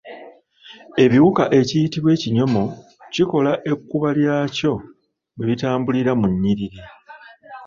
[1.03, 2.63] Ebiwuka ekiyitibwa ekinyomo
[3.13, 4.73] kikola ekkuba lyakyo
[5.35, 6.79] mwe bitambulira mu nnyiriri.